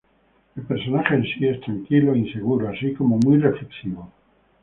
El 0.55 0.63
personaje 0.63 1.13
en 1.13 1.23
sí 1.25 1.45
es 1.45 1.61
tranquilo, 1.61 2.15
e 2.15 2.17
inseguro, 2.17 2.67
así 2.67 2.91
como 2.95 3.19
muy 3.19 3.37
reflexivo. 3.37 4.11